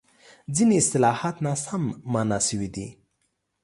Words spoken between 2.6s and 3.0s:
دي.